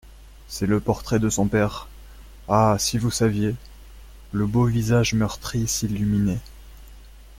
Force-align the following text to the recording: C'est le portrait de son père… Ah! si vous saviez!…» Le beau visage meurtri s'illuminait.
C'est 0.47 0.65
le 0.65 0.79
portrait 0.79 1.19
de 1.19 1.29
son 1.29 1.45
père… 1.47 1.87
Ah! 2.49 2.75
si 2.79 2.97
vous 2.97 3.11
saviez!…» 3.11 3.53
Le 4.31 4.47
beau 4.47 4.63
visage 4.65 5.13
meurtri 5.13 5.67
s'illuminait. 5.67 6.39